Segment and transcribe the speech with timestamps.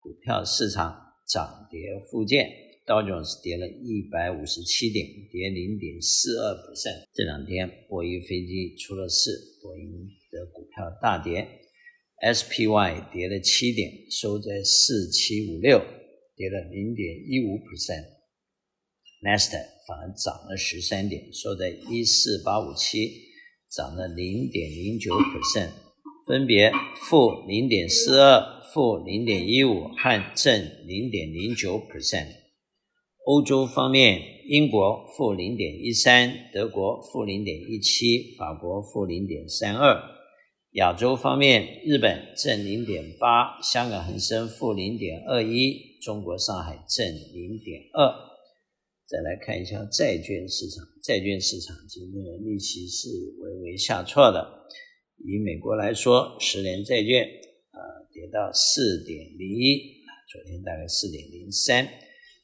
[0.00, 0.94] 股票市场
[1.28, 2.48] 涨跌互见，
[2.86, 7.08] 道琼斯跌了一百五十七点，跌零点四二%。
[7.12, 9.30] 这两天波音飞机出了事，
[9.62, 9.90] 波音
[10.30, 11.46] 的股票大跌
[12.22, 15.78] ，SPY 跌了七点，收在四七五六，
[16.36, 18.16] 跌了零点一五%。
[19.24, 23.25] Nasdaq 反而涨了十三点，收在一四八五七，
[23.76, 25.68] 涨了零点零九 percent，
[26.26, 26.72] 分别
[27.10, 32.28] 负零点四二、负零点一五和正零点零九 percent。
[33.26, 40.00] 欧洲方面，英国负零点一三，德国负零点一七，法国负零点三二。
[40.72, 48.35] 亚洲方面，日本正零点八，香港恒生负零点二一，中国上海正零点二。
[49.06, 54.66] 再来看一下债券市场，债券市场今天的利息是微微下挫的。
[55.18, 57.78] 以美国来说，十年债券啊、
[58.12, 61.88] 跌到四点零一，昨天大概四点零三。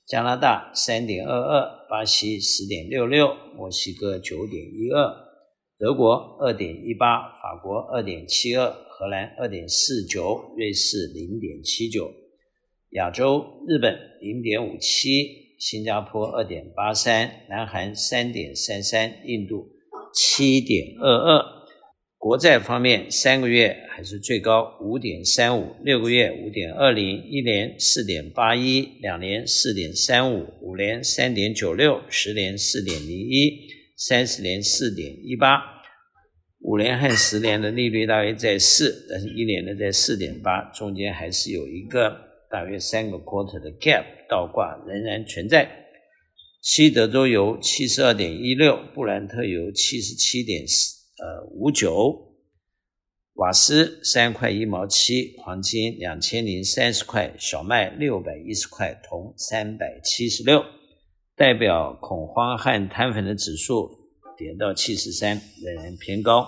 [0.06, 5.12] 加拿大三点二二，巴西十点六六，墨西哥九点一二，
[5.76, 12.08] 德国二点一八，法国二点七二，荷兰二点四九，瑞士零点七九。
[12.90, 15.41] 亚洲，日本零点五七。
[15.62, 19.68] 新加坡二点八三，南韩三点三三，印度
[20.12, 21.44] 七点二二。
[22.18, 33.52] 国债方面，三个月还是最高五点三五，六个月五点二零，一年四点八一，两年四点三五，五年三点九六，十年四点零一，
[33.96, 35.62] 三十年四点一八。
[36.62, 42.31] 五年和十年的利率大约在四，但是一年的在四点八，中间还是有一个。
[42.52, 45.86] 大约三个 quarter 的 gap 倒挂仍然存在。
[46.60, 52.36] 西德州油七十二点一六，布兰特油七十七点四呃五九，
[53.36, 60.62] 瓦斯三块一毛七，黄金两千零三十块，小麦六百一十块，铜三百七十六。
[61.34, 63.88] 代表恐慌和摊粉的指数
[64.36, 66.46] 跌到七十三，仍然偏高。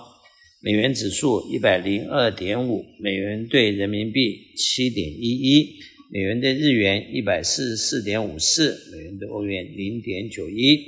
[0.61, 5.94] 美元指数一百零二点五，美元兑人民币七点一一。
[6.15, 10.79] 美元兑日元一百四十四点五四，美元兑欧元零点九一。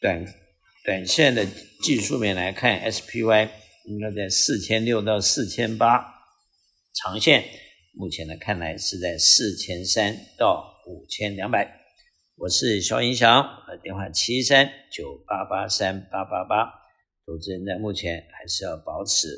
[0.00, 0.24] 短
[0.86, 1.46] 短线的
[1.82, 3.50] 技术面来看，SPY
[3.84, 6.02] 应该在四千六到四千八。
[6.94, 7.44] 长线
[7.92, 11.82] 目前呢看来是在四千三到五千两百。
[12.38, 16.72] 我是肖云祥，呃，电话七三九八八三八八八。
[17.26, 19.28] 投资人在目前还是要保持。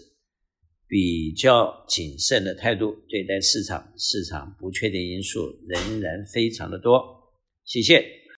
[0.88, 7.02] 比较谨慎的态度对待市场，市场不确定因素仍然非常的多。
[7.64, 8.25] 谢谢。